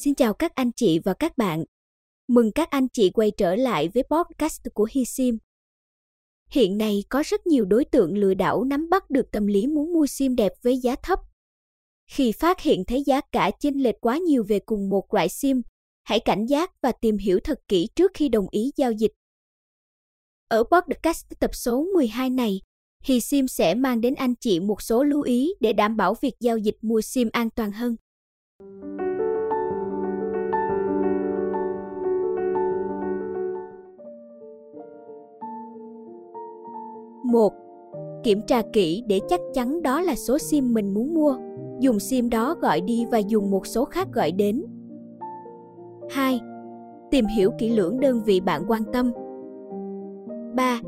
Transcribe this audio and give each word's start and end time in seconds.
Xin 0.00 0.14
chào 0.14 0.34
các 0.34 0.54
anh 0.54 0.70
chị 0.76 0.98
và 0.98 1.14
các 1.14 1.38
bạn. 1.38 1.64
Mừng 2.28 2.52
các 2.52 2.70
anh 2.70 2.88
chị 2.92 3.10
quay 3.10 3.30
trở 3.30 3.56
lại 3.56 3.88
với 3.88 4.02
podcast 4.02 4.62
của 4.74 4.88
Hi 4.90 5.04
Sim. 5.04 5.38
Hiện 6.50 6.78
nay 6.78 7.04
có 7.08 7.22
rất 7.26 7.46
nhiều 7.46 7.64
đối 7.64 7.84
tượng 7.84 8.18
lừa 8.18 8.34
đảo 8.34 8.64
nắm 8.64 8.88
bắt 8.90 9.10
được 9.10 9.30
tâm 9.32 9.46
lý 9.46 9.66
muốn 9.66 9.92
mua 9.92 10.06
sim 10.06 10.36
đẹp 10.36 10.52
với 10.62 10.78
giá 10.78 10.96
thấp. 11.02 11.18
Khi 12.10 12.32
phát 12.32 12.60
hiện 12.60 12.84
thấy 12.84 13.02
giá 13.06 13.20
cả 13.32 13.50
chênh 13.60 13.82
lệch 13.82 13.94
quá 14.00 14.18
nhiều 14.18 14.44
về 14.48 14.58
cùng 14.58 14.88
một 14.88 15.14
loại 15.14 15.28
sim, 15.28 15.62
hãy 16.04 16.20
cảnh 16.20 16.46
giác 16.46 16.70
và 16.82 16.92
tìm 16.92 17.16
hiểu 17.18 17.38
thật 17.44 17.58
kỹ 17.68 17.88
trước 17.96 18.10
khi 18.14 18.28
đồng 18.28 18.46
ý 18.50 18.70
giao 18.76 18.92
dịch. 18.92 19.12
Ở 20.48 20.64
podcast 20.72 21.26
tập 21.40 21.50
số 21.54 21.86
12 21.94 22.30
này, 22.30 22.60
Hi 23.02 23.20
Sim 23.20 23.48
sẽ 23.48 23.74
mang 23.74 24.00
đến 24.00 24.14
anh 24.14 24.34
chị 24.40 24.60
một 24.60 24.82
số 24.82 25.04
lưu 25.04 25.22
ý 25.22 25.54
để 25.60 25.72
đảm 25.72 25.96
bảo 25.96 26.14
việc 26.20 26.34
giao 26.40 26.58
dịch 26.58 26.76
mua 26.82 27.00
sim 27.00 27.28
an 27.32 27.50
toàn 27.50 27.72
hơn. 27.72 27.96
1. 37.24 37.52
Kiểm 38.22 38.40
tra 38.46 38.62
kỹ 38.72 39.02
để 39.06 39.20
chắc 39.28 39.40
chắn 39.54 39.82
đó 39.82 40.00
là 40.00 40.14
số 40.14 40.38
SIM 40.38 40.74
mình 40.74 40.94
muốn 40.94 41.14
mua. 41.14 41.36
Dùng 41.80 42.00
SIM 42.00 42.30
đó 42.30 42.54
gọi 42.60 42.80
đi 42.80 43.06
và 43.10 43.18
dùng 43.18 43.50
một 43.50 43.66
số 43.66 43.84
khác 43.84 44.08
gọi 44.12 44.32
đến. 44.32 44.64
2. 46.10 46.40
Tìm 47.10 47.24
hiểu 47.36 47.50
kỹ 47.58 47.68
lưỡng 47.68 48.00
đơn 48.00 48.22
vị 48.24 48.40
bạn 48.40 48.62
quan 48.68 48.82
tâm. 48.92 49.12
3. 50.56 50.80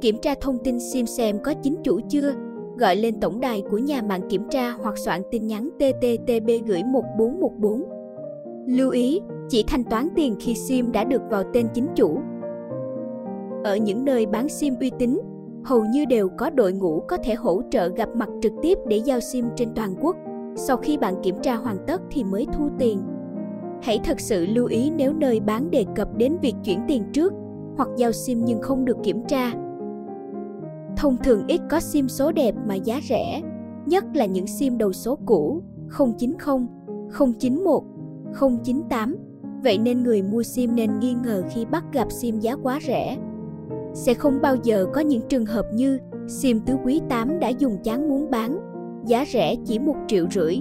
Kiểm 0.00 0.16
tra 0.22 0.34
thông 0.40 0.58
tin 0.64 0.80
SIM 0.80 1.06
xem 1.06 1.38
có 1.44 1.54
chính 1.62 1.76
chủ 1.82 2.00
chưa, 2.08 2.32
gọi 2.78 2.96
lên 2.96 3.20
tổng 3.20 3.40
đài 3.40 3.62
của 3.70 3.78
nhà 3.78 4.02
mạng 4.02 4.28
kiểm 4.28 4.42
tra 4.50 4.70
hoặc 4.70 4.98
soạn 4.98 5.22
tin 5.30 5.46
nhắn 5.46 5.70
TTTB 5.76 6.48
gửi 6.66 6.82
1414. 6.84 7.84
Lưu 8.66 8.90
ý, 8.90 9.20
chỉ 9.48 9.64
thanh 9.66 9.84
toán 9.84 10.08
tiền 10.14 10.36
khi 10.40 10.54
SIM 10.54 10.92
đã 10.92 11.04
được 11.04 11.22
vào 11.30 11.42
tên 11.52 11.66
chính 11.74 11.86
chủ. 11.94 12.18
Ở 13.64 13.76
những 13.76 14.04
nơi 14.04 14.26
bán 14.26 14.48
SIM 14.48 14.74
uy 14.80 14.90
tín, 14.98 15.20
hầu 15.66 15.84
như 15.84 16.04
đều 16.04 16.28
có 16.28 16.50
đội 16.50 16.72
ngũ 16.72 17.02
có 17.08 17.16
thể 17.24 17.34
hỗ 17.34 17.62
trợ 17.70 17.88
gặp 17.88 18.08
mặt 18.14 18.28
trực 18.42 18.52
tiếp 18.62 18.78
để 18.88 18.96
giao 18.96 19.20
sim 19.20 19.44
trên 19.56 19.68
toàn 19.74 19.94
quốc. 20.00 20.16
Sau 20.56 20.76
khi 20.76 20.98
bạn 20.98 21.14
kiểm 21.22 21.36
tra 21.42 21.56
hoàn 21.56 21.76
tất 21.86 22.02
thì 22.10 22.24
mới 22.24 22.46
thu 22.52 22.68
tiền. 22.78 23.02
Hãy 23.82 24.00
thật 24.04 24.20
sự 24.20 24.46
lưu 24.46 24.66
ý 24.66 24.90
nếu 24.90 25.12
nơi 25.12 25.40
bán 25.40 25.70
đề 25.70 25.84
cập 25.94 26.16
đến 26.16 26.36
việc 26.42 26.54
chuyển 26.64 26.80
tiền 26.88 27.04
trước 27.12 27.32
hoặc 27.76 27.88
giao 27.96 28.12
sim 28.12 28.44
nhưng 28.44 28.62
không 28.62 28.84
được 28.84 28.96
kiểm 29.02 29.24
tra. 29.28 29.52
Thông 30.96 31.16
thường 31.24 31.42
ít 31.48 31.60
có 31.70 31.80
sim 31.80 32.08
số 32.08 32.32
đẹp 32.32 32.54
mà 32.66 32.74
giá 32.74 33.00
rẻ, 33.08 33.42
nhất 33.86 34.04
là 34.14 34.26
những 34.26 34.46
sim 34.46 34.78
đầu 34.78 34.92
số 34.92 35.18
cũ 35.26 35.62
090, 35.98 36.66
091, 37.38 37.82
098. 38.64 39.16
Vậy 39.62 39.78
nên 39.78 40.02
người 40.02 40.22
mua 40.22 40.42
sim 40.42 40.74
nên 40.74 40.98
nghi 40.98 41.14
ngờ 41.24 41.42
khi 41.50 41.64
bắt 41.64 41.84
gặp 41.92 42.12
sim 42.12 42.40
giá 42.40 42.56
quá 42.62 42.78
rẻ 42.86 43.16
sẽ 43.96 44.14
không 44.14 44.40
bao 44.40 44.56
giờ 44.62 44.86
có 44.92 45.00
những 45.00 45.22
trường 45.28 45.46
hợp 45.46 45.66
như 45.72 45.98
sim 46.28 46.60
tứ 46.60 46.74
quý 46.84 47.00
8 47.08 47.40
đã 47.40 47.48
dùng 47.48 47.78
chán 47.84 48.08
muốn 48.08 48.30
bán, 48.30 48.58
giá 49.04 49.24
rẻ 49.32 49.56
chỉ 49.64 49.78
một 49.78 49.96
triệu 50.06 50.26
rưỡi. 50.30 50.60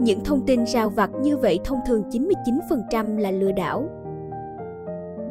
Những 0.00 0.20
thông 0.24 0.46
tin 0.46 0.64
rào 0.66 0.90
vặt 0.90 1.10
như 1.22 1.36
vậy 1.36 1.58
thông 1.64 1.78
thường 1.86 2.02
99% 2.90 3.18
là 3.18 3.30
lừa 3.30 3.52
đảo. 3.52 3.88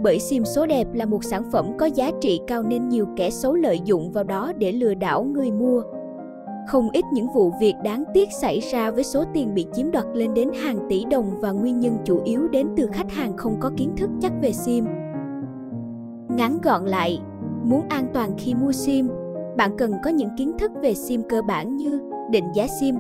Bởi 0.04 0.20
sim 0.20 0.46
số 0.46 0.66
đẹp 0.66 0.88
là 0.94 1.06
một 1.06 1.24
sản 1.24 1.44
phẩm 1.52 1.78
có 1.78 1.86
giá 1.86 2.12
trị 2.22 2.42
cao 2.48 2.64
nên 2.64 2.90
nhiều 2.90 3.06
kẻ 3.18 3.30
xấu 3.30 3.56
lợi 3.56 3.82
dụng 3.86 4.12
vào 4.12 4.24
đó 4.24 4.54
để 4.58 4.72
lừa 4.72 4.94
đảo 4.94 5.24
người 5.24 5.52
mua. 5.52 5.82
Không 6.68 6.90
ít 6.94 7.06
những 7.14 7.28
vụ 7.34 7.52
việc 7.60 7.74
đáng 7.84 8.04
tiếc 8.14 8.30
xảy 8.42 8.60
ra 8.60 8.92
với 8.92 9.04
số 9.04 9.24
tiền 9.34 9.54
bị 9.54 9.66
chiếm 9.74 9.92
đoạt 9.92 10.06
lên 10.14 10.34
đến 10.34 10.50
hàng 10.64 10.78
tỷ 10.90 11.06
đồng 11.12 11.40
và 11.42 11.52
nguyên 11.52 11.80
nhân 11.80 11.98
chủ 12.06 12.22
yếu 12.26 12.48
đến 12.48 12.68
từ 12.78 12.88
khách 12.88 13.12
hàng 13.12 13.38
không 13.38 13.58
có 13.60 13.72
kiến 13.78 13.92
thức 13.98 14.10
chắc 14.22 14.32
về 14.42 14.52
sim. 14.52 14.86
Ngắn 16.38 16.58
gọn 16.64 16.86
lại, 16.86 17.20
muốn 17.64 17.82
an 17.90 18.08
toàn 18.14 18.32
khi 18.38 18.54
mua 18.54 18.72
SIM, 18.72 19.08
bạn 19.58 19.72
cần 19.78 19.94
có 20.04 20.10
những 20.10 20.30
kiến 20.38 20.52
thức 20.60 20.72
về 20.82 20.94
SIM 20.94 21.22
cơ 21.30 21.42
bản 21.42 21.78
như 21.78 22.02
định 22.32 22.46
giá 22.56 22.68
SIM, 22.80 22.96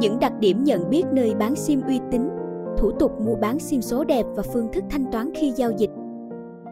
những 0.00 0.18
đặc 0.18 0.32
điểm 0.40 0.64
nhận 0.64 0.90
biết 0.90 1.02
nơi 1.12 1.34
bán 1.34 1.54
SIM 1.54 1.80
uy 1.80 2.00
tín, 2.10 2.28
thủ 2.76 2.90
tục 2.90 3.12
mua 3.20 3.34
bán 3.34 3.58
SIM 3.58 3.80
số 3.80 4.04
đẹp 4.04 4.26
và 4.36 4.42
phương 4.42 4.68
thức 4.72 4.84
thanh 4.90 5.04
toán 5.12 5.30
khi 5.34 5.52
giao 5.56 5.70
dịch. 5.78 5.90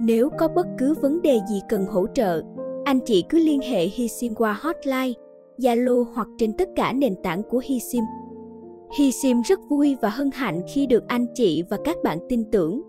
Nếu 0.00 0.30
có 0.38 0.48
bất 0.48 0.66
cứ 0.78 0.94
vấn 0.94 1.22
đề 1.22 1.40
gì 1.50 1.60
cần 1.68 1.86
hỗ 1.86 2.06
trợ, 2.14 2.42
anh 2.84 3.00
chị 3.04 3.24
cứ 3.28 3.38
liên 3.38 3.60
hệ 3.60 3.86
HiSim 3.86 4.34
qua 4.34 4.58
hotline, 4.60 5.12
Zalo 5.58 6.04
hoặc 6.14 6.28
trên 6.38 6.52
tất 6.52 6.68
cả 6.76 6.92
nền 6.92 7.14
tảng 7.22 7.42
của 7.42 7.60
HiSim. 7.64 8.04
HiSim 8.98 9.42
rất 9.42 9.60
vui 9.68 9.96
và 10.02 10.08
hân 10.08 10.30
hạnh 10.32 10.62
khi 10.74 10.86
được 10.86 11.08
anh 11.08 11.26
chị 11.34 11.62
và 11.70 11.78
các 11.84 11.96
bạn 12.04 12.18
tin 12.28 12.44
tưởng 12.50 12.82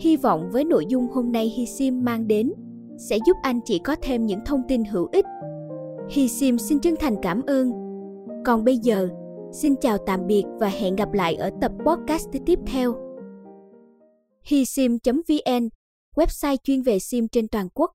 Hy 0.00 0.16
vọng 0.16 0.50
với 0.52 0.64
nội 0.64 0.86
dung 0.88 1.06
hôm 1.08 1.32
nay 1.32 1.46
HiSim 1.46 2.04
mang 2.04 2.28
đến 2.28 2.52
sẽ 2.98 3.18
giúp 3.26 3.36
anh 3.42 3.60
chị 3.64 3.80
có 3.84 3.96
thêm 4.02 4.26
những 4.26 4.40
thông 4.46 4.62
tin 4.68 4.84
hữu 4.84 5.08
ích. 5.12 5.24
HiSim 6.10 6.58
xin 6.58 6.80
chân 6.80 6.94
thành 7.00 7.16
cảm 7.22 7.42
ơn. 7.46 7.72
Còn 8.44 8.64
bây 8.64 8.76
giờ, 8.76 9.08
xin 9.52 9.76
chào 9.76 9.98
tạm 10.06 10.26
biệt 10.26 10.44
và 10.60 10.68
hẹn 10.68 10.96
gặp 10.96 11.12
lại 11.12 11.34
ở 11.34 11.50
tập 11.60 11.72
podcast 11.86 12.28
tiếp 12.46 12.58
theo. 12.66 12.94
HiSim.vn, 14.42 15.68
website 16.16 16.56
chuyên 16.64 16.82
về 16.82 16.98
SIM 16.98 17.28
trên 17.28 17.48
toàn 17.48 17.68
quốc. 17.74 17.90